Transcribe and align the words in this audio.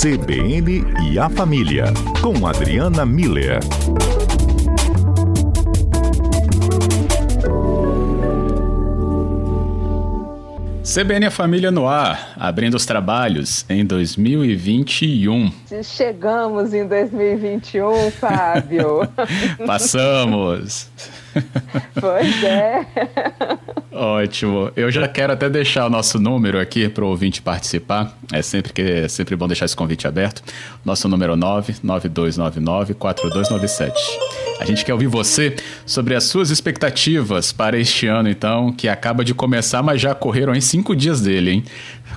CBN 0.00 0.82
e 1.12 1.18
a 1.18 1.28
Família, 1.28 1.84
com 2.22 2.46
Adriana 2.46 3.04
Miller. 3.04 3.60
CBN 10.82 11.26
a 11.26 11.30
Família 11.30 11.70
no 11.70 11.86
ar, 11.86 12.32
abrindo 12.38 12.76
os 12.76 12.86
trabalhos 12.86 13.66
em 13.68 13.84
2021. 13.84 15.52
Chegamos 15.84 16.72
em 16.72 16.88
2021, 16.88 18.10
Fábio. 18.12 19.06
Passamos. 19.66 20.88
Pois 22.00 22.42
é. 22.42 22.86
Ótimo. 24.22 24.70
Eu 24.76 24.90
já 24.90 25.08
quero 25.08 25.32
até 25.32 25.48
deixar 25.48 25.86
o 25.86 25.90
nosso 25.90 26.18
número 26.18 26.60
aqui 26.60 26.90
para 26.90 27.02
o 27.02 27.08
ouvinte 27.08 27.40
participar. 27.40 28.14
É 28.30 28.42
sempre, 28.42 28.70
que, 28.70 28.82
é 28.82 29.08
sempre 29.08 29.34
bom 29.34 29.46
deixar 29.46 29.64
esse 29.64 29.74
convite 29.74 30.06
aberto. 30.06 30.42
Nosso 30.84 31.08
número 31.08 31.32
é 31.32 31.36
99299-4297. 31.36 33.92
A 34.60 34.66
gente 34.66 34.84
quer 34.84 34.92
ouvir 34.92 35.06
você 35.06 35.56
sobre 35.86 36.14
as 36.14 36.24
suas 36.24 36.50
expectativas 36.50 37.50
para 37.50 37.78
este 37.78 38.06
ano, 38.06 38.28
então, 38.28 38.70
que 38.70 38.88
acaba 38.88 39.24
de 39.24 39.32
começar, 39.32 39.82
mas 39.82 40.02
já 40.02 40.14
correram 40.14 40.54
em 40.54 40.60
cinco 40.60 40.94
dias 40.94 41.22
dele, 41.22 41.50
hein? 41.50 41.64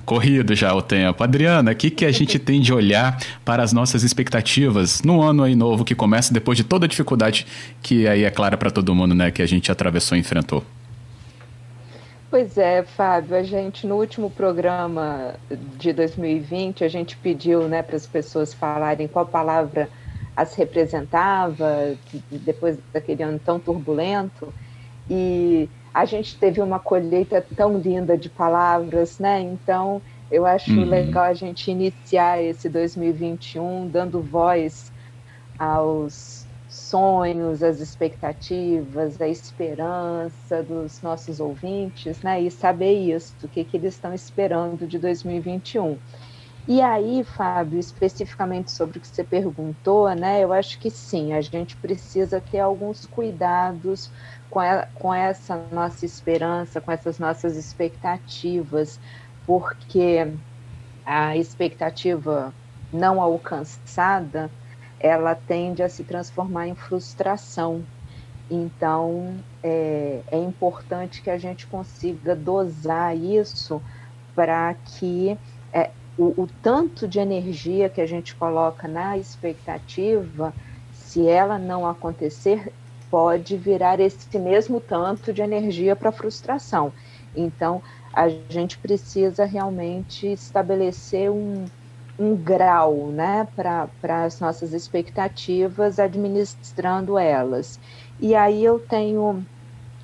Corrido 0.03 0.53
já 0.53 0.75
o 0.75 0.81
tempo. 0.81 1.23
Adriana, 1.23 1.72
o 1.72 1.75
que, 1.75 1.89
que 1.89 2.05
a 2.05 2.11
gente 2.11 2.38
tem 2.38 2.59
de 2.59 2.73
olhar 2.73 3.17
para 3.45 3.63
as 3.63 3.72
nossas 3.72 4.03
expectativas 4.03 5.02
no 5.03 5.22
ano 5.22 5.44
aí 5.44 5.55
novo 5.55 5.85
que 5.85 5.95
começa 5.95 6.33
depois 6.33 6.58
de 6.58 6.66
toda 6.66 6.85
a 6.85 6.89
dificuldade 6.89 7.47
que 7.81 8.05
aí 8.08 8.25
é 8.25 8.30
clara 8.30 8.58
para 8.58 8.70
todo 8.70 8.94
mundo, 8.94 9.16
né, 9.16 9.31
que 9.31 9.41
a 9.41 9.47
gente 9.47 9.72
atravessou 9.72 10.17
e 10.17 10.20
enfrentou? 10.20 10.66
Pois 12.33 12.57
é, 12.57 12.81
Fábio, 12.81 13.35
a 13.35 13.43
gente 13.43 13.85
no 13.85 13.93
último 13.93 14.27
programa 14.27 15.35
de 15.77 15.93
2020, 15.93 16.83
a 16.83 16.87
gente 16.87 17.15
pediu, 17.15 17.67
né, 17.67 17.83
para 17.83 17.95
as 17.95 18.07
pessoas 18.07 18.51
falarem 18.51 19.08
qual 19.08 19.23
palavra 19.23 19.88
as 20.35 20.55
representava 20.55 21.95
depois 22.31 22.80
daquele 22.91 23.21
ano 23.21 23.38
tão 23.38 23.59
turbulento 23.59 24.52
e 25.08 25.69
a 25.93 26.05
gente 26.05 26.35
teve 26.35 26.59
uma 26.59 26.80
colheita 26.80 27.39
tão 27.55 27.77
linda 27.77 28.17
de 28.17 28.31
palavras, 28.31 29.19
né? 29.19 29.39
Então, 29.39 30.02
eu 30.31 30.43
acho 30.43 30.71
uhum. 30.71 30.86
legal 30.86 31.25
a 31.25 31.36
gente 31.36 31.69
iniciar 31.69 32.41
esse 32.41 32.67
2021 32.67 33.89
dando 33.89 34.19
voz 34.19 34.91
aos 35.59 36.47
sonhos, 36.73 37.61
às 37.61 37.79
expectativas, 37.79 39.21
à 39.21 39.27
esperança 39.27 40.63
dos 40.63 41.02
nossos 41.03 41.39
ouvintes, 41.39 42.19
né? 42.23 42.41
E 42.41 42.49
saber 42.49 42.93
isso, 42.93 43.35
o 43.43 43.47
que, 43.47 43.63
que 43.63 43.77
eles 43.77 43.93
estão 43.93 44.11
esperando 44.11 44.88
de 44.88 44.97
2021. 44.97 45.97
E 46.67 46.81
aí, 46.81 47.23
Fábio, 47.23 47.77
especificamente 47.77 48.71
sobre 48.71 48.97
o 48.97 49.02
que 49.02 49.07
você 49.07 49.23
perguntou, 49.23 50.09
né? 50.15 50.43
Eu 50.43 50.52
acho 50.52 50.80
que 50.80 50.89
sim, 50.89 51.33
a 51.33 51.41
gente 51.41 51.75
precisa 51.77 52.41
ter 52.41 52.59
alguns 52.59 53.05
cuidados 53.05 54.09
com, 54.49 54.59
a, 54.59 54.87
com 54.95 55.13
essa 55.13 55.67
nossa 55.71 56.05
esperança, 56.05 56.81
com 56.81 56.91
essas 56.91 57.19
nossas 57.19 57.55
expectativas, 57.55 58.99
porque 59.45 60.27
a 61.05 61.37
expectativa 61.37 62.52
não 62.91 63.21
alcançada, 63.21 64.49
ela 65.03 65.35
tende 65.35 65.83
a 65.83 65.89
se 65.89 66.05
transformar 66.05 66.69
em 66.69 66.75
frustração. 66.75 67.83
Então, 68.49 69.35
é, 69.61 70.21
é 70.31 70.37
importante 70.37 71.21
que 71.21 71.29
a 71.29 71.37
gente 71.37 71.67
consiga 71.67 72.33
dosar 72.33 73.15
isso 73.15 73.81
para 74.33 74.73
que 74.73 75.37
é, 75.73 75.91
o, 76.17 76.43
o, 76.43 76.49
tanto 76.61 77.05
de 77.05 77.19
energia 77.19 77.89
que 77.89 77.99
a 77.99 78.05
gente 78.05 78.33
coloca 78.33 78.87
na 78.87 79.17
expectativa, 79.17 80.53
se 80.93 81.27
ela 81.27 81.59
não 81.59 81.85
acontecer, 81.85 82.71
pode 83.11 83.58
virar 83.58 83.99
esse 83.99 84.39
mesmo 84.39 84.80
tanto 84.80 85.33
de 85.33 85.42
energia 85.42 85.95
para 85.97 86.11
frustração. 86.11 86.93
Então, 87.36 87.81
a 88.13 88.30
gente 88.30 88.77
precisa 88.77 89.43
realmente 89.43 90.27
estabelecer 90.27 91.30
um, 91.30 91.65
um 92.17 92.35
grau 92.35 93.11
né, 93.11 93.47
para 93.55 94.23
as 94.23 94.39
nossas 94.39 94.73
expectativas, 94.73 95.99
administrando 95.99 97.17
elas. 97.17 97.79
E 98.19 98.35
aí 98.35 98.63
eu 98.63 98.79
tenho 98.79 99.45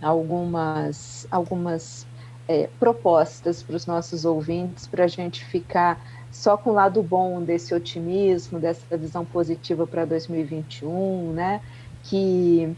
algumas, 0.01 1.27
algumas 1.29 2.07
é, 2.47 2.67
propostas 2.79 3.61
para 3.61 3.75
os 3.75 3.85
nossos 3.85 4.25
ouvintes, 4.25 4.87
para 4.87 5.03
a 5.03 5.07
gente 5.07 5.45
ficar 5.45 6.03
só 6.31 6.57
com 6.57 6.71
o 6.71 6.73
lado 6.73 7.01
bom 7.03 7.43
desse 7.43 7.73
otimismo, 7.73 8.59
dessa 8.59 8.97
visão 8.97 9.25
positiva 9.25 9.85
para 9.87 10.05
2021, 10.05 11.33
né? 11.33 11.61
Que 12.03 12.75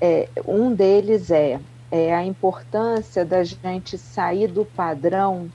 é, 0.00 0.30
um 0.46 0.74
deles 0.74 1.30
é, 1.30 1.60
é 1.90 2.14
a 2.14 2.24
importância 2.24 3.24
da 3.24 3.42
gente 3.44 3.98
sair 3.98 4.48
do 4.48 4.64
padrão 4.64 5.52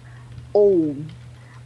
ou. 0.54 0.96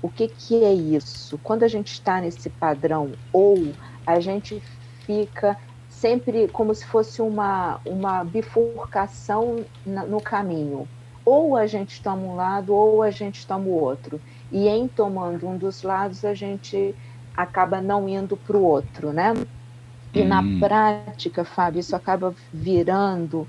O 0.01 0.09
que, 0.09 0.27
que 0.27 0.63
é 0.63 0.73
isso? 0.73 1.39
Quando 1.43 1.63
a 1.63 1.67
gente 1.67 1.91
está 1.91 2.21
nesse 2.21 2.49
padrão 2.49 3.11
ou, 3.33 3.73
a 4.05 4.19
gente 4.19 4.61
fica 5.05 5.57
sempre 5.89 6.47
como 6.47 6.73
se 6.75 6.85
fosse 6.85 7.21
uma, 7.21 7.79
uma 7.85 8.23
bifurcação 8.23 9.65
na, 9.85 10.05
no 10.05 10.21
caminho. 10.21 10.87
Ou 11.25 11.57
a 11.57 11.67
gente 11.67 12.01
toma 12.01 12.21
um 12.21 12.35
lado, 12.35 12.73
ou 12.73 13.01
a 13.01 13.09
gente 13.09 13.45
toma 13.45 13.65
o 13.65 13.73
outro. 13.73 14.21
E 14.51 14.67
em 14.67 14.87
tomando 14.87 15.47
um 15.47 15.57
dos 15.57 15.81
lados, 15.83 16.23
a 16.23 16.33
gente 16.33 16.95
acaba 17.35 17.81
não 17.81 18.07
indo 18.07 18.37
para 18.37 18.55
o 18.55 18.63
outro, 18.63 19.11
né? 19.11 19.33
E 20.13 20.21
hum. 20.21 20.27
na 20.27 20.41
prática, 20.59 21.43
Fábio, 21.43 21.79
isso 21.79 21.95
acaba 21.95 22.33
virando 22.53 23.47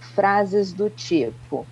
frases 0.00 0.72
do 0.72 0.88
tipo: 0.88 1.66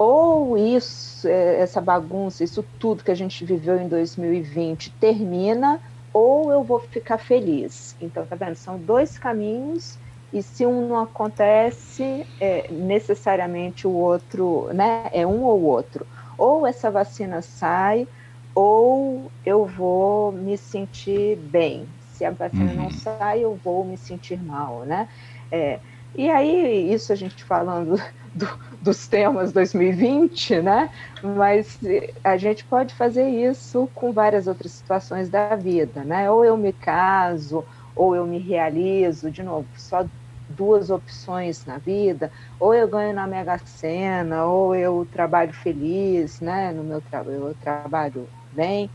ou 0.00 0.56
isso, 0.56 1.28
é, 1.28 1.60
essa 1.60 1.78
bagunça, 1.78 2.42
isso 2.42 2.64
tudo 2.78 3.04
que 3.04 3.10
a 3.10 3.14
gente 3.14 3.44
viveu 3.44 3.78
em 3.78 3.86
2020 3.86 4.92
termina, 4.92 5.78
ou 6.10 6.50
eu 6.50 6.64
vou 6.64 6.80
ficar 6.80 7.18
feliz. 7.18 7.94
Então, 8.00 8.24
tá 8.24 8.34
vendo? 8.34 8.54
São 8.54 8.78
dois 8.78 9.18
caminhos 9.18 9.98
e 10.32 10.42
se 10.42 10.64
um 10.64 10.88
não 10.88 11.00
acontece, 11.00 12.26
é, 12.40 12.72
necessariamente 12.72 13.86
o 13.86 13.90
outro, 13.90 14.70
né? 14.72 15.10
É 15.12 15.26
um 15.26 15.42
ou 15.42 15.60
outro. 15.64 16.06
Ou 16.38 16.66
essa 16.66 16.90
vacina 16.90 17.42
sai, 17.42 18.08
ou 18.54 19.30
eu 19.44 19.66
vou 19.66 20.32
me 20.32 20.56
sentir 20.56 21.36
bem, 21.36 21.86
se 22.14 22.24
a 22.24 22.30
vacina 22.30 22.72
uhum. 22.72 22.84
não 22.84 22.90
sai, 22.90 23.44
eu 23.44 23.54
vou 23.62 23.84
me 23.84 23.98
sentir 23.98 24.42
mal, 24.42 24.80
né? 24.86 25.10
É, 25.52 25.78
e 26.14 26.30
aí, 26.30 26.90
isso 26.90 27.12
a 27.12 27.16
gente 27.16 27.44
falando 27.44 28.00
do, 28.34 28.48
dos 28.80 29.06
temas 29.08 29.52
2020, 29.52 30.60
né? 30.62 30.90
Mas 31.22 31.78
a 32.24 32.36
gente 32.36 32.64
pode 32.66 32.94
fazer 32.94 33.28
isso 33.28 33.88
com 33.88 34.12
várias 34.12 34.46
outras 34.46 34.72
situações 34.72 35.28
da 35.30 35.54
vida, 35.56 36.04
né? 36.04 36.30
Ou 36.30 36.44
eu 36.44 36.56
me 36.56 36.72
caso, 36.72 37.66
ou 37.94 38.14
eu 38.16 38.26
me 38.26 38.38
realizo, 38.38 39.30
de 39.30 39.42
novo, 39.42 39.68
só 39.76 40.08
duas 40.48 40.90
opções 40.90 41.64
na 41.64 41.78
vida, 41.78 42.32
ou 42.58 42.74
eu 42.74 42.88
ganho 42.88 43.14
na 43.14 43.26
Mega 43.26 43.58
Sena, 43.64 44.46
ou 44.46 44.74
eu 44.74 45.06
trabalho 45.06 45.52
feliz, 45.52 46.40
né? 46.40 46.72
No 46.72 46.82
meu 46.84 47.00
trabalho, 47.02 47.48
eu 47.48 47.54
trabalho 47.54 48.30
bem. 48.50 48.92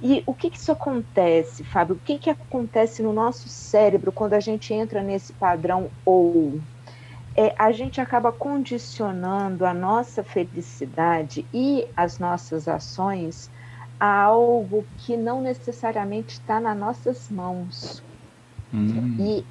E 0.00 0.22
o 0.26 0.34
que, 0.34 0.50
que 0.50 0.58
isso 0.58 0.72
acontece, 0.72 1.64
Fábio? 1.64 1.96
O 1.96 2.00
que, 2.00 2.18
que 2.18 2.30
acontece 2.30 3.02
no 3.02 3.12
nosso 3.12 3.48
cérebro 3.48 4.12
quando 4.12 4.34
a 4.34 4.40
gente 4.40 4.72
entra 4.74 5.02
nesse 5.02 5.32
padrão 5.34 5.92
ou? 6.04 6.62
É, 7.36 7.54
a 7.58 7.70
gente 7.70 8.00
acaba 8.00 8.32
condicionando 8.32 9.66
a 9.66 9.74
nossa 9.74 10.24
felicidade 10.24 11.44
e 11.52 11.86
as 11.94 12.18
nossas 12.18 12.66
ações 12.66 13.50
a 14.00 14.22
algo 14.22 14.84
que 14.98 15.16
não 15.16 15.42
necessariamente 15.42 16.34
está 16.34 16.58
nas 16.58 16.76
nossas 16.76 17.28
mãos. 17.30 18.02
Hum. 18.72 19.16
E 19.18 19.44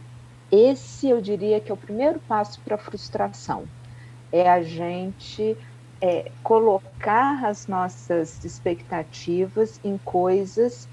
esse 0.51 1.09
eu 1.09 1.21
diria 1.21 1.59
que 1.59 1.71
é 1.71 1.73
o 1.73 1.77
primeiro 1.77 2.19
passo 2.27 2.59
para 2.61 2.75
a 2.75 2.77
frustração. 2.77 3.65
É 4.31 4.49
a 4.49 4.63
gente 4.63 5.55
é, 6.01 6.31
colocar 6.43 7.45
as 7.45 7.67
nossas 7.67 8.43
expectativas 8.43 9.79
em 9.83 9.97
coisas 9.99 10.87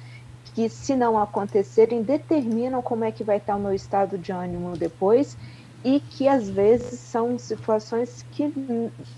que, 0.55 0.69
se 0.69 0.95
não 0.95 1.19
acontecerem, 1.19 2.03
determinam 2.03 2.83
como 2.83 3.05
é 3.05 3.13
que 3.13 3.25
vai 3.25 3.39
estar 3.39 3.57
o 3.57 3.61
meu 3.61 3.73
estado 3.73 4.19
de 4.19 4.31
ânimo 4.31 4.77
depois 4.77 5.37
e 5.85 6.01
que 6.01 6.29
às 6.29 6.49
vezes 6.49 6.99
são 7.01 7.39
situações 7.39 8.25
que 8.31 8.53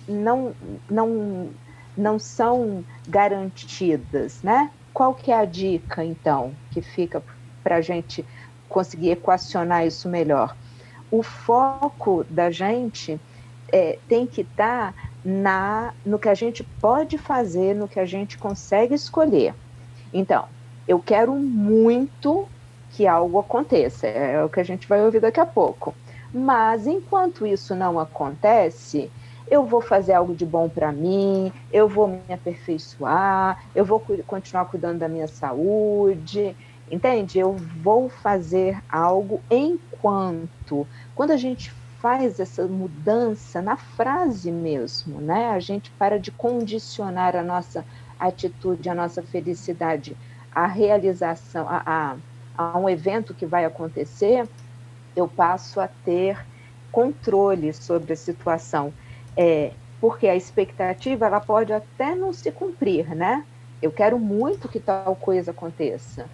não, 0.09 0.55
não, 0.91 1.51
não 1.97 2.19
são 2.19 2.85
garantidas, 3.07 4.43
né? 4.43 4.71
Qual 4.93 5.15
que 5.15 5.31
é 5.31 5.37
a 5.37 5.45
dica, 5.45 6.05
então, 6.05 6.55
que 6.71 6.81
fica 6.81 7.23
para 7.63 7.77
a 7.77 7.81
gente 7.81 8.25
conseguir 8.69 9.11
equacionar 9.11 9.87
isso 9.87 10.09
melhor? 10.09 10.57
O 11.11 11.23
foco 11.23 12.25
da 12.31 12.51
gente 12.51 13.21
é, 13.73 13.99
tem 14.09 14.27
que 14.27 14.43
estar 14.43 14.93
tá 14.93 14.95
na 15.25 15.95
no 16.05 16.19
que 16.19 16.29
a 16.29 16.35
gente 16.35 16.63
pode 16.63 17.19
fazer, 17.19 17.75
no 17.75 17.89
que 17.89 17.99
a 17.99 18.05
gente 18.05 18.39
consegue 18.39 18.95
escolher. 18.95 19.55
Então, 20.13 20.47
eu 20.87 21.01
quero 21.01 21.35
muito 21.35 22.47
que 22.91 23.07
algo 23.07 23.39
aconteça, 23.39 24.07
é 24.07 24.45
o 24.45 24.49
que 24.49 24.61
a 24.61 24.65
gente 24.65 24.87
vai 24.87 25.05
ouvir 25.05 25.21
daqui 25.21 25.41
a 25.41 25.47
pouco. 25.47 25.95
Mas 26.35 26.87
enquanto 26.89 27.47
isso 27.47 27.77
não 27.77 27.99
acontece, 28.01 29.13
eu 29.47 29.65
vou 29.65 29.81
fazer 29.81 30.15
algo 30.15 30.35
de 30.35 30.45
bom 30.45 30.69
para 30.69 30.91
mim, 30.91 31.53
eu 31.71 31.89
vou 31.89 32.09
me 32.09 32.35
aperfeiçoar, 32.35 33.57
eu 33.73 33.85
vou 33.85 34.01
continuar 34.27 34.65
cuidando 34.65 34.99
da 34.99 35.09
minha 35.09 35.29
saúde, 35.29 36.57
entende? 36.91 37.39
Eu 37.39 37.55
vou 37.57 38.09
fazer 38.09 38.83
algo 38.89 39.45
enquanto. 39.49 40.89
Quando 41.15 41.31
a 41.31 41.37
gente 41.37 41.71
faz 42.01 42.41
essa 42.41 42.67
mudança 42.67 43.63
na 43.63 43.77
frase 43.77 44.51
mesmo, 44.51 45.21
né? 45.21 45.51
A 45.51 45.61
gente 45.61 45.93
para 45.93 46.19
de 46.19 46.33
condicionar 46.33 47.37
a 47.37 47.45
nossa 47.45 47.87
atitude, 48.19 48.89
a 48.89 48.95
nossa 48.95 49.23
felicidade, 49.23 50.19
a 50.51 50.67
realização, 50.67 51.67
a, 51.69 51.83
a, 51.87 52.17
a 52.57 52.79
um 52.79 52.89
evento 52.89 53.35
que 53.35 53.47
vai 53.47 53.65
acontecer, 53.65 54.49
eu 55.17 55.29
passo 55.29 55.81
a 55.81 55.89
ter 55.89 56.39
controle 56.91 57.73
sobre 57.73 58.13
a 58.13 58.17
situação. 58.17 58.93
É, 59.37 59.73
porque 60.01 60.29
a 60.29 60.37
expectativa 60.37 61.27
ela 61.27 61.41
pode 61.41 61.73
até 61.73 62.15
não 62.15 62.33
se 62.33 62.53
cumprir, 62.53 63.15
né? 63.15 63.45
Eu 63.81 63.91
quero 63.91 64.19
muito 64.19 64.69
que 64.69 64.79
tal 64.79 65.17
coisa 65.17 65.51
aconteça. 65.51 66.31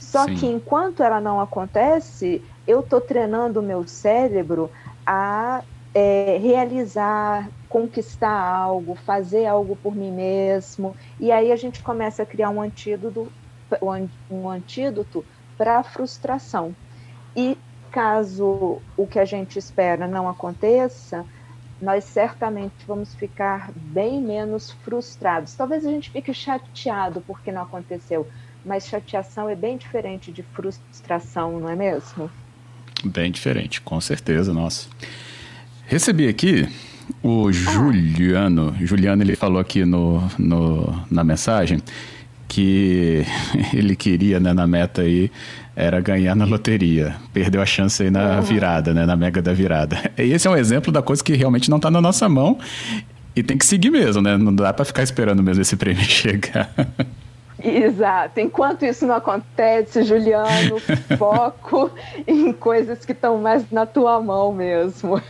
Só 0.00 0.24
Sim. 0.26 0.34
que 0.34 0.46
enquanto 0.46 1.02
ela 1.02 1.20
não 1.20 1.40
acontece, 1.40 2.42
eu 2.66 2.80
estou 2.80 3.00
treinando 3.00 3.60
o 3.60 3.62
meu 3.62 3.86
cérebro 3.86 4.70
a 5.06 5.62
é, 5.94 6.38
realizar, 6.38 7.50
conquistar 7.68 8.30
algo, 8.30 8.94
fazer 8.94 9.46
algo 9.46 9.76
por 9.76 9.94
mim 9.94 10.10
mesmo. 10.10 10.96
E 11.20 11.30
aí 11.30 11.52
a 11.52 11.56
gente 11.56 11.82
começa 11.82 12.22
a 12.22 12.26
criar 12.26 12.50
um 12.50 12.60
antídoto, 12.60 13.32
um 14.30 14.48
antídoto 14.48 15.24
para 15.56 15.78
a 15.78 15.82
frustração. 15.82 16.74
E 17.36 17.56
caso 17.92 18.80
o 18.96 19.06
que 19.06 19.18
a 19.18 19.24
gente 19.24 19.58
espera 19.58 20.08
não 20.08 20.28
aconteça, 20.28 21.24
nós 21.80 22.04
certamente 22.04 22.74
vamos 22.86 23.14
ficar 23.14 23.70
bem 23.74 24.20
menos 24.20 24.70
frustrados. 24.84 25.54
Talvez 25.54 25.84
a 25.84 25.90
gente 25.90 26.10
fique 26.10 26.32
chateado 26.32 27.20
porque 27.26 27.52
não 27.52 27.62
aconteceu, 27.62 28.26
mas 28.64 28.86
chateação 28.86 29.48
é 29.48 29.54
bem 29.54 29.76
diferente 29.76 30.32
de 30.32 30.42
frustração, 30.42 31.60
não 31.60 31.68
é 31.68 31.76
mesmo? 31.76 32.30
Bem 33.04 33.30
diferente, 33.30 33.80
com 33.80 34.00
certeza, 34.00 34.54
nossa. 34.54 34.88
Recebi 35.86 36.28
aqui 36.28 36.68
o 37.22 37.48
ah. 37.48 37.52
Juliano. 37.52 38.74
Juliano, 38.80 39.22
ele 39.22 39.36
falou 39.36 39.60
aqui 39.60 39.84
no, 39.84 40.22
no, 40.38 41.04
na 41.10 41.24
mensagem 41.24 41.82
que 42.48 43.24
ele 43.74 43.96
queria, 43.96 44.38
né, 44.38 44.52
na 44.52 44.66
meta 44.66 45.02
aí, 45.02 45.32
era 45.74 46.00
ganhar 46.00 46.34
na 46.34 46.44
loteria. 46.44 47.16
Perdeu 47.32 47.62
a 47.62 47.66
chance 47.66 48.02
aí 48.02 48.10
na 48.10 48.40
virada, 48.40 48.92
né, 48.92 49.06
na 49.06 49.16
mega 49.16 49.40
da 49.40 49.52
virada. 49.52 49.98
E 50.18 50.32
esse 50.32 50.46
é 50.46 50.50
um 50.50 50.56
exemplo 50.56 50.92
da 50.92 51.02
coisa 51.02 51.22
que 51.22 51.34
realmente 51.34 51.70
não 51.70 51.76
está 51.78 51.90
na 51.90 52.00
nossa 52.00 52.28
mão 52.28 52.58
e 53.34 53.42
tem 53.42 53.56
que 53.56 53.64
seguir 53.64 53.90
mesmo, 53.90 54.20
né? 54.20 54.36
Não 54.36 54.54
dá 54.54 54.72
para 54.72 54.84
ficar 54.84 55.02
esperando 55.02 55.42
mesmo 55.42 55.62
esse 55.62 55.76
prêmio 55.76 56.02
chegar. 56.04 56.70
Exato. 57.64 58.40
Enquanto 58.40 58.84
isso 58.84 59.06
não 59.06 59.14
acontece, 59.14 60.02
Juliano, 60.02 60.80
foco 61.16 61.90
em 62.26 62.52
coisas 62.52 63.04
que 63.04 63.12
estão 63.12 63.38
mais 63.38 63.70
na 63.70 63.86
tua 63.86 64.20
mão 64.20 64.52
mesmo. 64.52 65.20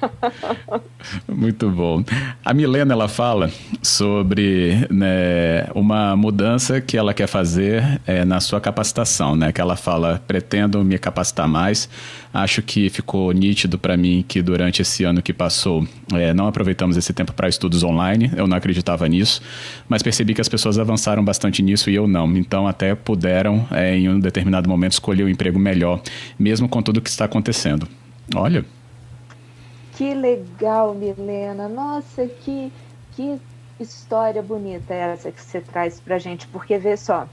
Muito 1.28 1.68
bom. 1.70 2.02
A 2.44 2.54
Milena 2.54 2.94
ela 2.94 3.08
fala 3.08 3.50
sobre 3.82 4.86
né, 4.90 5.66
uma 5.74 6.16
mudança 6.16 6.80
que 6.80 6.96
ela 6.96 7.12
quer 7.12 7.26
fazer 7.26 8.00
é, 8.06 8.24
na 8.24 8.40
sua 8.40 8.60
capacitação, 8.60 9.36
né? 9.36 9.52
Que 9.52 9.60
ela 9.60 9.76
fala 9.76 10.22
pretendo 10.26 10.82
me 10.82 10.98
capacitar 10.98 11.46
mais. 11.46 11.88
Acho 12.32 12.62
que 12.62 12.88
ficou 12.88 13.30
nítido 13.32 13.78
para 13.78 13.96
mim 13.96 14.24
que 14.26 14.40
durante 14.40 14.80
esse 14.80 15.04
ano 15.04 15.20
que 15.20 15.34
passou 15.34 15.86
é, 16.14 16.32
não 16.32 16.46
aproveitamos 16.46 16.96
esse 16.96 17.12
tempo 17.12 17.32
para 17.32 17.48
estudos 17.48 17.82
online. 17.82 18.30
Eu 18.34 18.46
não 18.46 18.56
acreditava 18.56 19.06
nisso, 19.06 19.42
mas 19.86 20.02
percebi 20.02 20.32
que 20.32 20.40
as 20.40 20.48
pessoas 20.48 20.78
avançaram 20.78 21.22
bastante 21.22 21.62
nisso 21.62 21.90
e 21.90 21.94
eu 21.94 22.08
não 22.08 22.21
Então, 22.36 22.66
até 22.66 22.94
puderam, 22.94 23.66
é, 23.70 23.96
em 23.96 24.08
um 24.08 24.18
determinado 24.18 24.68
momento, 24.68 24.92
escolher 24.92 25.22
o 25.22 25.26
um 25.26 25.28
emprego 25.28 25.58
melhor, 25.58 26.00
mesmo 26.38 26.68
com 26.68 26.82
tudo 26.82 26.98
o 26.98 27.00
que 27.00 27.10
está 27.10 27.24
acontecendo. 27.24 27.86
Olha. 28.34 28.64
Que 29.96 30.14
legal, 30.14 30.94
Milena. 30.94 31.68
Nossa, 31.68 32.26
que, 32.26 32.72
que 33.12 33.38
história 33.78 34.42
bonita 34.42 34.94
essa 34.94 35.30
que 35.30 35.40
você 35.40 35.60
traz 35.60 36.00
para 36.00 36.18
gente. 36.18 36.46
Porque, 36.48 36.78
vê 36.78 36.96
só, 36.96 37.28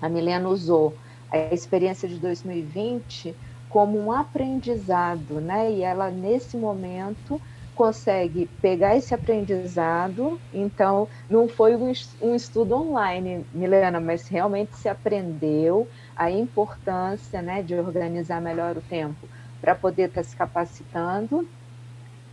a 0.00 0.08
Milena 0.08 0.48
usou 0.48 0.96
a 1.30 1.54
experiência 1.54 2.08
de 2.08 2.16
2020 2.16 3.34
como 3.68 3.98
um 3.98 4.10
aprendizado, 4.10 5.40
né? 5.40 5.70
E 5.70 5.82
ela, 5.82 6.10
nesse 6.10 6.56
momento, 6.56 7.40
consegue 7.80 8.44
pegar 8.60 8.94
esse 8.94 9.14
aprendizado. 9.14 10.38
Então, 10.52 11.08
não 11.30 11.48
foi 11.48 11.74
um 11.74 12.34
estudo 12.34 12.74
online, 12.74 13.46
Milena, 13.54 13.98
mas 13.98 14.28
realmente 14.28 14.76
se 14.76 14.86
aprendeu 14.86 15.88
a 16.14 16.30
importância 16.30 17.40
né, 17.40 17.62
de 17.62 17.74
organizar 17.74 18.38
melhor 18.38 18.76
o 18.76 18.82
tempo 18.82 19.26
para 19.62 19.74
poder 19.74 20.08
estar 20.08 20.20
tá 20.20 20.28
se 20.28 20.36
capacitando, 20.36 21.48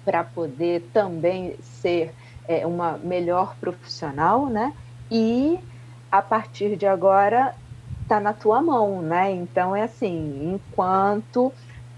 para 0.03 0.21
poder 0.21 0.89
também 0.91 1.55
ser 1.61 2.13
é, 2.45 2.67
uma 2.67 2.97
melhor 2.97 3.55
profissional, 3.55 4.47
né? 4.47 4.73
E 5.09 5.57
a 6.11 6.21
partir 6.21 6.75
de 6.75 6.85
agora 6.85 7.55
está 8.03 8.19
na 8.19 8.33
tua 8.33 8.61
mão, 8.61 9.01
né? 9.01 9.31
Então 9.31 9.73
é 9.73 9.83
assim, 9.83 10.53
enquanto 10.53 11.53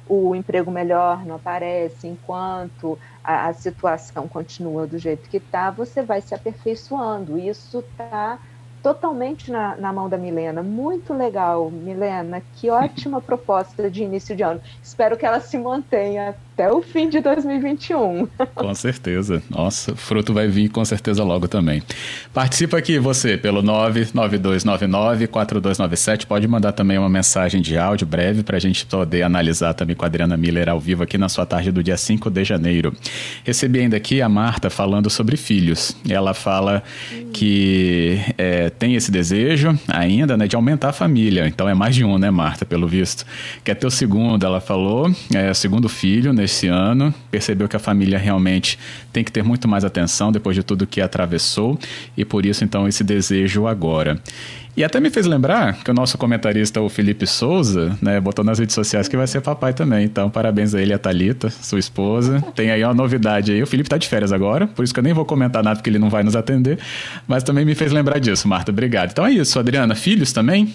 o 0.10 0.36
emprego 0.36 0.72
melhor 0.72 1.24
não 1.24 1.36
aparece, 1.36 2.08
enquanto 2.08 2.98
a, 3.24 3.48
a 3.48 3.54
situação 3.54 4.28
continua 4.28 4.88
do 4.88 4.98
jeito 4.98 5.30
que 5.30 5.38
está, 5.38 5.70
você 5.70 6.02
vai 6.02 6.20
se 6.20 6.34
aperfeiçoando. 6.34 7.38
Isso 7.38 7.80
está 7.80 8.40
totalmente 8.82 9.52
na, 9.52 9.76
na, 9.76 9.94
mão 9.94 10.10
da 10.10 10.18
Milena. 10.18 10.64
Muito 10.64 11.14
legal, 11.14 11.70
Milena. 11.70 12.42
Que 12.56 12.70
ótima 12.70 13.22
proposta 13.22 13.90
de 13.90 14.04
início 14.04 14.36
de 14.36 14.42
ano. 14.42 14.62
Espero 14.82 15.16
que 15.16 15.26
ela 15.26 15.40
se 15.40 15.58
mantenha 15.58 16.36
até 16.60 16.70
o 16.70 16.82
fim 16.82 17.08
de 17.08 17.22
2021. 17.22 18.28
Com 18.54 18.76
certeza. 18.76 19.42
Nossa, 19.50 19.96
fruto 19.96 20.34
vai 20.34 20.50
vir 20.50 20.68
com 20.68 20.84
certeza 20.84 21.24
logo 21.24 21.48
também. 21.48 21.82
Participa 22.34 22.78
aqui 22.78 23.00
você 23.00 23.38
pelo 23.38 23.64
99299-4297. 23.64 26.26
Pode 26.26 26.46
mandar 26.50 26.74
também 26.74 26.98
uma 26.98 27.08
mensagem 27.08 27.62
de 27.62 27.78
áudio 27.78 28.06
breve 28.06 28.44
para 28.44 28.58
a 28.58 28.60
gente 28.60 28.86
poder 28.86 29.24
analisar 29.24 29.74
também 29.74 29.96
com 29.96 30.04
a 30.04 30.08
Adriana 30.08 30.36
Miller 30.36 30.68
ao 30.68 30.82
vivo 30.82 31.04
aqui 31.04 31.18
na 31.18 31.30
sua 31.30 31.46
tarde 31.46 31.72
do 31.72 31.82
dia 31.82 31.96
5 31.96 32.30
de 32.30 32.44
janeiro. 32.44 32.94
Recebi 33.46 33.80
ainda 33.80 33.96
aqui 33.96 34.22
a 34.22 34.28
Marta 34.28 34.70
falando 34.70 35.10
sobre 35.10 35.38
filhos. 35.38 35.96
Ela 36.10 36.34
fala 36.34 36.84
hum. 37.14 37.30
que 37.32 38.20
é, 38.38 38.70
tem 38.70 38.96
esse 38.96 39.10
desejo 39.10 39.80
ainda 39.88 40.36
né, 40.36 40.46
de 40.46 40.58
aumentar 40.58 40.90
a 40.90 40.94
família. 40.94 41.48
Então 41.48 41.70
é 41.70 41.74
mais 41.74 41.96
de 41.96 42.04
um, 42.04 42.18
né, 42.18 42.30
Marta, 42.30 42.66
pelo 42.66 42.86
visto. 42.86 43.26
Quer 43.64 43.76
ter 43.76 43.88
o 43.88 43.92
segundo, 43.92 44.46
ela 44.46 44.60
falou, 44.60 45.10
é 45.34 45.54
segundo 45.54 45.88
filho, 45.88 46.34
né, 46.34 46.49
esse 46.50 46.68
ano, 46.68 47.14
percebeu 47.32 47.68
que 47.68 47.76
a 47.76 47.80
família 47.80 48.18
realmente 48.18 48.78
tem 49.14 49.24
que 49.24 49.32
ter 49.32 49.44
muito 49.44 49.68
mais 49.68 49.86
atenção 49.86 50.32
depois 50.32 50.56
de 50.56 50.64
tudo 50.64 50.86
que 50.86 51.00
atravessou 51.00 51.80
e 52.18 52.26
por 52.26 52.46
isso 52.46 52.64
então 52.64 52.88
esse 52.88 53.04
desejo 53.04 53.68
agora. 53.68 54.20
E 54.76 54.84
até 54.84 55.00
me 55.00 55.10
fez 55.10 55.26
lembrar 55.26 55.84
que 55.84 55.92
o 55.92 55.94
nosso 55.94 56.18
comentarista, 56.18 56.80
o 56.80 56.88
Felipe 56.88 57.28
Souza, 57.28 57.98
né, 58.02 58.20
botou 58.20 58.46
nas 58.46 58.60
redes 58.60 58.74
sociais 58.74 59.10
que 59.10 59.18
vai 59.18 59.28
ser 59.28 59.42
papai 59.42 59.74
também. 59.74 60.06
Então, 60.06 60.30
parabéns 60.30 60.74
a 60.74 60.82
ele 60.82 60.92
e 60.92 60.94
a 60.94 60.98
Thalita, 60.98 61.50
sua 61.50 61.80
esposa. 61.80 62.42
Tem 62.56 62.72
aí 62.72 62.82
uma 62.84 62.94
novidade 62.94 63.52
aí. 63.52 63.62
O 63.62 63.68
Felipe 63.68 63.90
tá 63.90 63.98
de 63.98 64.08
férias 64.08 64.32
agora, 64.32 64.68
por 64.68 64.86
isso 64.86 64.94
que 64.94 65.00
eu 65.00 65.04
nem 65.04 65.12
vou 65.12 65.26
comentar 65.26 65.62
nada, 65.64 65.76
porque 65.76 65.90
ele 65.90 66.00
não 66.00 66.10
vai 66.10 66.24
nos 66.24 66.36
atender. 66.36 66.80
Mas 67.28 67.44
também 67.44 67.66
me 67.66 67.76
fez 67.76 67.92
lembrar 67.92 68.20
disso, 68.20 68.48
Marta. 68.48 68.72
Obrigado. 68.72 69.12
Então 69.12 69.26
é 69.26 69.32
isso, 69.32 69.60
Adriana. 69.60 69.96
Filhos 69.96 70.32
também? 70.32 70.74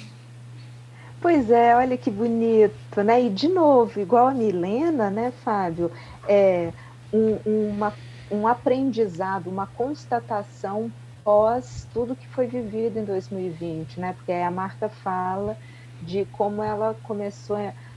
Pois 1.25 1.51
é, 1.51 1.75
olha 1.75 1.97
que 1.97 2.11
bonito, 2.11 3.03
né? 3.03 3.23
E 3.23 3.31
de 3.31 3.49
novo, 3.49 3.99
igual 3.99 4.27
a 4.29 4.35
Milena, 4.35 5.11
né, 5.11 5.31
Fábio? 5.31 5.91
É 6.23 6.75
um, 7.11 7.37
uma, 7.71 7.99
um 8.31 8.47
aprendizado, 8.47 9.49
uma 9.49 9.67
constatação 9.67 10.93
pós 11.25 11.89
tudo 11.91 12.15
que 12.15 12.29
foi 12.29 12.47
vivido 12.47 12.99
em 12.99 13.05
2020, 13.07 13.99
né? 13.99 14.13
Porque 14.13 14.33
a 14.33 14.51
Marta 14.51 14.91
fala 14.91 15.57
de 16.01 16.27
como 16.27 16.63
ela 16.63 16.95
começou 16.95 17.57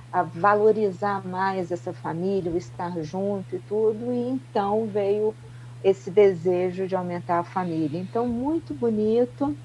a 0.10 0.24
valorizar 0.24 1.28
mais 1.28 1.70
essa 1.70 1.94
família, 1.94 2.50
o 2.52 2.56
estar 2.58 3.02
junto 3.02 3.56
e 3.58 3.60
tudo, 3.60 4.14
e 4.14 4.18
então 4.30 4.88
veio 4.88 5.38
esse 5.82 6.10
desejo 6.10 6.88
de 6.88 6.96
aumentar 6.96 7.40
a 7.40 7.44
família. 7.44 8.00
Então, 8.00 8.26
muito 8.28 8.74
bonito, 8.74 9.60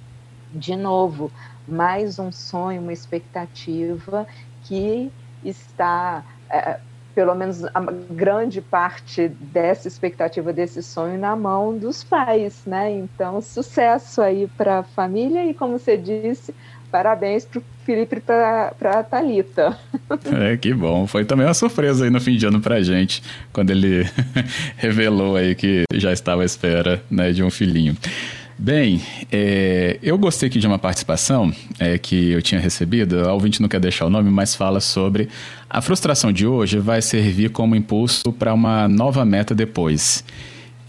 de 0.55 0.77
novo, 0.77 1.31
mais 1.67 2.19
um 2.19 2.31
sonho, 2.31 2.81
uma 2.81 2.93
expectativa 2.93 4.27
que 4.65 5.11
está 5.45 6.25
é, 6.51 6.79
pelo 7.15 7.35
menos 7.35 7.65
a 7.65 7.81
grande 8.11 8.61
parte 8.61 9.29
dessa 9.29 9.87
expectativa 9.87 10.53
desse 10.53 10.83
sonho 10.83 11.19
na 11.19 11.37
mão 11.37 11.77
dos 11.77 12.03
pais, 12.03 12.63
né? 12.67 12.91
Então, 12.91 13.41
sucesso 13.41 14.21
aí 14.21 14.49
para 14.57 14.79
a 14.79 14.83
família 14.83 15.45
e, 15.45 15.55
como 15.55 15.79
você 15.79 15.97
disse, 15.97 16.55
parabéns 16.91 17.45
para 17.45 17.59
o 17.59 17.65
Felipe 17.85 18.21
para 18.21 18.73
a 18.83 19.03
Thalita. 19.03 19.77
É, 20.33 20.57
que 20.57 20.73
bom. 20.73 21.07
Foi 21.07 21.25
também 21.25 21.47
uma 21.47 21.55
surpresa 21.55 22.05
aí 22.05 22.11
no 22.11 22.21
fim 22.21 22.37
de 22.37 22.47
ano 22.47 22.61
para 22.61 22.77
a 22.77 22.83
gente, 22.83 23.23
quando 23.53 23.71
ele 23.71 24.07
revelou 24.77 25.37
aí 25.37 25.55
que 25.55 25.85
já 25.95 26.13
estava 26.13 26.43
à 26.43 26.45
espera 26.45 27.03
né, 27.11 27.33
de 27.33 27.43
um 27.43 27.51
filhinho. 27.51 27.97
Bem, 28.59 29.03
é, 29.31 29.99
eu 30.03 30.17
gostei 30.19 30.49
aqui 30.49 30.59
de 30.59 30.67
uma 30.67 30.79
participação 30.79 31.53
é, 31.79 31.99
que 31.99 32.31
eu 32.31 32.43
tinha 32.43 32.61
recebido. 32.61 33.29
A 33.29 33.33
ouvinte 33.33 33.61
não 33.61 33.69
quer 33.69 33.81
deixar 33.81 34.07
o 34.07 34.11
nome, 34.11 34.31
mas 34.31 34.55
fala 34.55 34.81
sobre 34.81 35.29
a 35.69 35.81
frustração 35.81 36.33
de 36.33 36.47
hoje 36.47 36.79
vai 36.79 37.01
servir 37.01 37.51
como 37.51 37.75
impulso 37.75 38.33
para 38.33 38.53
uma 38.53 38.87
nova 38.89 39.25
meta 39.25 39.55
depois. 39.55 40.23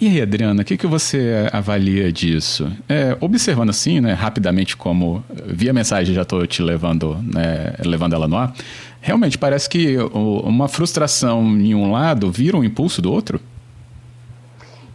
E 0.01 0.07
aí, 0.07 0.21
Adriana, 0.21 0.61
o 0.61 0.65
que, 0.65 0.75
que 0.75 0.85
você 0.85 1.47
avalia 1.53 2.11
disso? 2.11 2.69
É, 2.89 3.15
observando 3.21 3.69
assim, 3.69 4.01
né, 4.01 4.11
rapidamente, 4.13 4.75
como 4.75 5.23
via 5.45 5.71
mensagem 5.71 6.13
já 6.13 6.23
estou 6.23 6.45
te 6.45 6.61
levando, 6.61 7.17
né, 7.23 7.73
levando 7.85 8.13
ela 8.13 8.27
no 8.27 8.35
ar, 8.35 8.53
realmente 8.99 9.37
parece 9.37 9.69
que 9.69 9.95
uma 9.97 10.67
frustração 10.67 11.57
em 11.57 11.73
um 11.73 11.91
lado 11.91 12.29
vira 12.29 12.57
um 12.57 12.63
impulso 12.63 13.01
do 13.01 13.11
outro? 13.11 13.39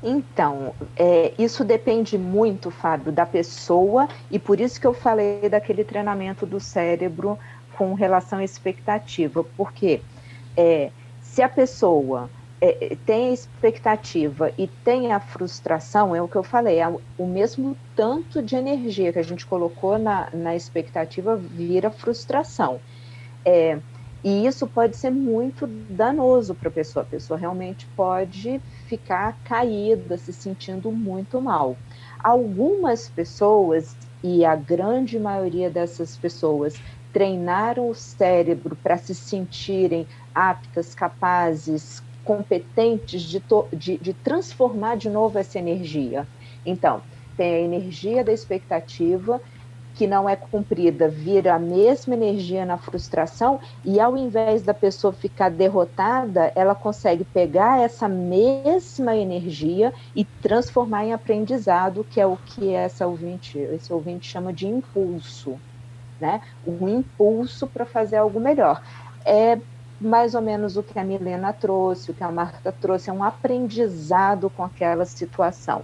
Então, 0.03 0.75
é, 0.97 1.33
isso 1.39 1.65
depende 1.65 2.17
muito, 2.17 2.71
Fábio, 2.71 3.11
da 3.11 3.27
pessoa, 3.27 4.09
e 4.31 4.39
por 4.39 4.61
isso 4.61 4.81
que 4.81 4.87
eu 4.87 4.95
falei 4.95 5.49
daquele 5.49 5.83
treinamento 5.83 6.47
do 6.47 6.61
cérebro 6.61 7.39
com 7.77 7.95
relação 7.95 8.39
à 8.39 8.45
expectativa, 8.45 9.45
porque 9.57 10.01
é, 10.57 10.91
se 11.21 11.43
a 11.43 11.49
pessoa 11.49 12.31
é, 12.61 12.97
tem 13.07 13.31
a 13.31 13.33
expectativa 13.33 14.53
e 14.59 14.67
tem 14.67 15.13
a 15.13 15.21
frustração, 15.21 16.15
é 16.15 16.23
o 16.23 16.29
que 16.29 16.37
eu 16.37 16.43
falei, 16.43 16.81
é 16.81 16.89
o 17.17 17.27
mesmo 17.27 17.77
tanto 17.95 18.43
de 18.43 18.57
energia 18.57 19.13
que 19.13 19.19
a 19.19 19.25
gente 19.25 19.47
colocou 19.47 19.99
na, 19.99 20.29
na 20.33 20.55
expectativa 20.55 21.37
vira 21.37 21.91
frustração. 21.91 22.81
É, 23.45 23.79
e 24.23 24.47
isso 24.47 24.69
pode 24.69 24.97
ser 24.97 25.11
muito 25.11 25.67
danoso 25.67 26.55
para 26.55 26.69
a 26.69 26.73
pessoa. 26.73 27.03
A 27.03 27.07
pessoa 27.07 27.39
realmente 27.39 27.89
pode 27.97 28.63
ficar 28.87 29.39
caída, 29.45 30.17
se 30.19 30.33
sentindo 30.33 30.91
muito 30.93 31.41
mal. 31.41 31.81
Algumas 32.23 33.09
pessoas, 33.09 33.97
e 34.23 34.45
a 34.45 34.57
grande 34.57 35.19
maioria 35.19 35.71
dessas 35.71 36.17
pessoas, 36.17 36.81
treinaram 37.13 37.89
o 37.89 37.95
cérebro 37.95 38.77
para 38.77 38.99
se 38.99 39.15
sentirem 39.15 40.07
aptas, 40.35 40.95
capazes, 40.95 42.01
competentes 42.23 43.23
de, 43.23 43.43
de, 43.77 43.99
de 43.99 44.15
transformar 44.15 44.97
de 44.97 45.09
novo 45.09 45.39
essa 45.39 45.59
energia. 45.59 46.29
Então, 46.65 47.03
tem 47.37 47.55
a 47.55 47.61
energia 47.61 48.25
da 48.25 48.33
expectativa 48.33 49.41
que 49.99 50.07
não 50.07 50.29
é 50.29 50.37
cumprida 50.37 51.09
vira 51.09 51.57
a 51.57 51.59
mesma 51.59 52.15
energia 52.15 52.65
na 52.65 52.79
frustração 52.79 53.59
e 53.85 53.99
ao 53.99 54.17
invés 54.17 54.63
da 54.63 54.73
pessoa 54.73 55.13
ficar 55.13 55.51
derrotada, 55.51 56.53
ela 56.55 56.73
consegue 56.73 57.25
pegar 57.25 57.81
essa 57.81 58.07
mesma 58.07 59.17
energia 59.17 59.93
e 60.15 60.25
transformar 60.25 61.05
em 61.05 61.13
aprendizado, 61.13 62.07
que 62.09 62.21
é 62.21 62.25
o 62.25 62.37
que 62.37 62.73
essa 62.73 63.09
ouvinte, 63.09 63.59
esse 63.59 63.93
ouvinte 63.93 64.31
chama 64.31 64.53
de 64.53 64.69
impulso, 64.69 65.59
né? 66.21 66.43
Um 66.65 66.89
impulso 66.89 67.67
para 67.67 67.85
fazer 67.85 68.19
algo 68.19 68.39
melhor. 68.39 68.81
É 69.25 69.59
mais 70.01 70.33
ou 70.37 70.41
menos 70.41 70.77
o 70.77 70.83
que 70.85 70.97
a 70.97 71.03
Milena 71.03 71.53
trouxe, 71.53 72.13
o 72.13 72.15
que 72.15 72.23
a 72.23 72.31
Marta 72.31 72.71
trouxe, 72.71 73.11
é 73.11 73.13
um 73.13 73.25
aprendizado 73.25 74.49
com 74.49 74.63
aquela 74.63 75.05
situação. 75.05 75.83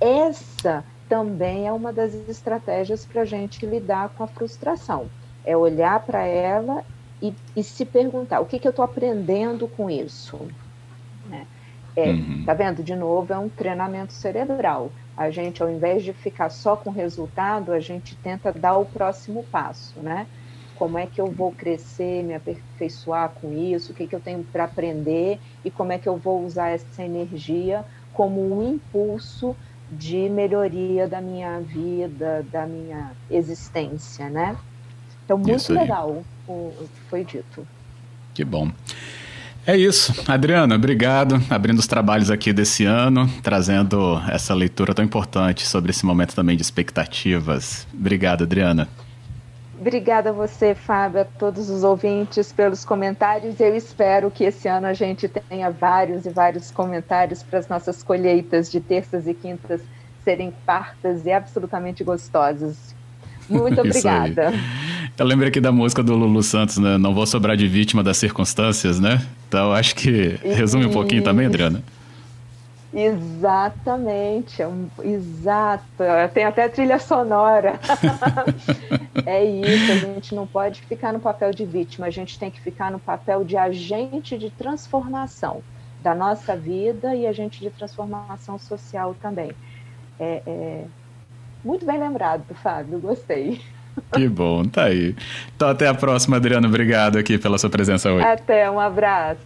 Essa 0.00 0.84
também 1.14 1.68
é 1.68 1.72
uma 1.72 1.92
das 1.92 2.12
estratégias 2.28 3.06
para 3.06 3.22
a 3.22 3.24
gente 3.24 3.64
lidar 3.64 4.08
com 4.08 4.24
a 4.24 4.26
frustração. 4.26 5.06
É 5.44 5.56
olhar 5.56 6.00
para 6.00 6.26
ela 6.26 6.84
e, 7.22 7.32
e, 7.54 7.62
se 7.62 7.84
perguntar: 7.84 8.40
o 8.40 8.46
que, 8.46 8.58
que 8.58 8.66
eu 8.66 8.70
estou 8.70 8.84
aprendendo 8.84 9.68
com 9.68 9.88
isso? 9.88 10.36
Né? 11.28 11.46
É, 11.94 12.10
uhum. 12.10 12.42
Tá 12.44 12.52
vendo? 12.52 12.82
De 12.82 12.96
novo, 12.96 13.32
é 13.32 13.38
um 13.38 13.48
treinamento 13.48 14.12
cerebral. 14.12 14.90
A 15.16 15.30
gente, 15.30 15.62
ao 15.62 15.70
invés 15.70 16.02
de 16.02 16.12
ficar 16.12 16.50
só 16.50 16.74
com 16.74 16.90
o 16.90 16.92
resultado, 16.92 17.72
a 17.72 17.78
gente 17.78 18.16
tenta 18.16 18.52
dar 18.52 18.76
o 18.76 18.84
próximo 18.84 19.44
passo, 19.44 20.00
né? 20.00 20.26
Como 20.74 20.98
é 20.98 21.06
que 21.06 21.20
eu 21.20 21.30
vou 21.30 21.52
crescer, 21.52 22.24
me 22.24 22.34
aperfeiçoar 22.34 23.30
com 23.40 23.52
isso? 23.52 23.92
O 23.92 23.94
que, 23.94 24.08
que 24.08 24.16
eu 24.16 24.20
tenho 24.20 24.42
para 24.42 24.64
aprender 24.64 25.38
e 25.64 25.70
como 25.70 25.92
é 25.92 25.98
que 25.98 26.08
eu 26.08 26.16
vou 26.16 26.44
usar 26.44 26.70
essa 26.70 27.04
energia 27.04 27.84
como 28.12 28.40
um 28.58 28.74
impulso 28.74 29.54
de 29.98 30.28
melhoria 30.28 31.08
da 31.08 31.20
minha 31.20 31.60
vida, 31.60 32.44
da 32.50 32.66
minha 32.66 33.12
existência, 33.30 34.28
né? 34.28 34.56
Então, 35.24 35.38
muito 35.38 35.72
legal 35.72 36.22
o 36.46 36.72
que 36.78 37.00
foi 37.08 37.24
dito. 37.24 37.66
Que 38.34 38.44
bom. 38.44 38.70
É 39.66 39.76
isso. 39.76 40.12
Adriana, 40.28 40.74
obrigado. 40.74 41.42
Abrindo 41.48 41.78
os 41.78 41.86
trabalhos 41.86 42.30
aqui 42.30 42.52
desse 42.52 42.84
ano, 42.84 43.30
trazendo 43.42 44.22
essa 44.28 44.52
leitura 44.52 44.92
tão 44.92 45.04
importante 45.04 45.66
sobre 45.66 45.90
esse 45.90 46.04
momento 46.04 46.34
também 46.34 46.54
de 46.54 46.62
expectativas. 46.62 47.86
Obrigado, 47.94 48.44
Adriana. 48.44 48.88
Obrigada 49.86 50.30
a 50.30 50.32
você, 50.32 50.74
Fábio, 50.74 51.20
a 51.20 51.24
todos 51.26 51.68
os 51.68 51.84
ouvintes 51.84 52.50
pelos 52.50 52.86
comentários. 52.86 53.60
Eu 53.60 53.76
espero 53.76 54.30
que 54.30 54.42
esse 54.42 54.66
ano 54.66 54.86
a 54.86 54.94
gente 54.94 55.28
tenha 55.28 55.70
vários 55.70 56.24
e 56.24 56.30
vários 56.30 56.70
comentários 56.70 57.42
para 57.42 57.58
as 57.58 57.68
nossas 57.68 58.02
colheitas 58.02 58.72
de 58.72 58.80
terças 58.80 59.28
e 59.28 59.34
quintas 59.34 59.82
serem 60.24 60.54
fartas 60.64 61.26
e 61.26 61.32
absolutamente 61.32 62.02
gostosas. 62.02 62.94
Muito 63.46 63.78
obrigada. 63.84 64.54
Eu 65.18 65.26
lembro 65.26 65.46
aqui 65.46 65.60
da 65.60 65.70
música 65.70 66.02
do 66.02 66.14
Lulu 66.14 66.42
Santos, 66.42 66.78
né? 66.78 66.96
Não 66.96 67.14
vou 67.14 67.26
sobrar 67.26 67.54
de 67.54 67.68
vítima 67.68 68.02
das 68.02 68.16
circunstâncias, 68.16 68.98
né? 68.98 69.20
Então 69.48 69.70
acho 69.70 69.94
que 69.96 70.38
resume 70.42 70.86
um 70.86 70.92
pouquinho 70.92 71.22
também, 71.22 71.44
Adriana. 71.44 71.82
Exatamente, 72.94 74.62
é 74.62 74.68
um, 74.68 74.88
exato. 75.02 75.84
Tem 76.32 76.44
até 76.44 76.68
trilha 76.68 77.00
sonora. 77.00 77.80
é 79.26 79.44
isso, 79.44 79.92
a 79.92 79.96
gente 79.96 80.34
não 80.34 80.46
pode 80.46 80.80
ficar 80.82 81.12
no 81.12 81.18
papel 81.18 81.50
de 81.50 81.64
vítima, 81.64 82.06
a 82.06 82.10
gente 82.10 82.38
tem 82.38 82.50
que 82.50 82.60
ficar 82.60 82.92
no 82.92 83.00
papel 83.00 83.42
de 83.42 83.56
agente 83.56 84.38
de 84.38 84.48
transformação 84.48 85.60
da 86.02 86.14
nossa 86.14 86.54
vida 86.54 87.16
e 87.16 87.26
agente 87.26 87.60
de 87.60 87.70
transformação 87.70 88.58
social 88.58 89.16
também. 89.20 89.50
É, 90.20 90.42
é 90.46 90.84
muito 91.64 91.84
bem 91.84 91.98
lembrado, 91.98 92.44
Fábio, 92.62 93.00
gostei. 93.00 93.60
Que 94.12 94.28
bom, 94.28 94.64
tá 94.64 94.84
aí. 94.84 95.16
Então 95.56 95.68
até 95.68 95.88
a 95.88 95.94
próxima, 95.94 96.36
Adriano. 96.36 96.68
Obrigado 96.68 97.16
aqui 97.16 97.38
pela 97.38 97.58
sua 97.58 97.70
presença 97.70 98.12
hoje. 98.12 98.24
Até, 98.24 98.70
um 98.70 98.78
abraço. 98.78 99.40